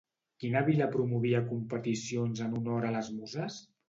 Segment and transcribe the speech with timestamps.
[0.43, 3.59] Quina vila promovia competicions en honor a les Muses?